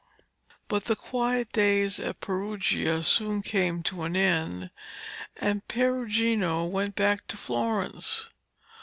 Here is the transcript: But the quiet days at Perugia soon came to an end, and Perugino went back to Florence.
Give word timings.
But 0.67 0.85
the 0.85 0.95
quiet 0.95 1.51
days 1.51 1.99
at 1.99 2.21
Perugia 2.21 3.03
soon 3.03 3.43
came 3.43 3.83
to 3.83 4.01
an 4.01 4.15
end, 4.15 4.71
and 5.37 5.67
Perugino 5.67 6.65
went 6.65 6.95
back 6.95 7.27
to 7.27 7.37
Florence. 7.37 8.27